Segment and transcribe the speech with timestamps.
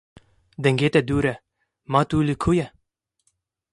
[0.63, 1.33] Dengê te dûr tê,
[1.91, 2.67] ma tu li ku yî?